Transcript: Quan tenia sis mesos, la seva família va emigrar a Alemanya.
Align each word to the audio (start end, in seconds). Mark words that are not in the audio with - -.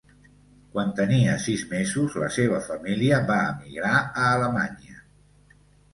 Quan 0.75 0.93
tenia 0.99 1.35
sis 1.43 1.65
mesos, 1.73 2.17
la 2.23 2.29
seva 2.37 2.63
família 2.71 3.21
va 3.31 3.39
emigrar 3.53 3.95
a 4.03 4.27
Alemanya. 4.31 4.99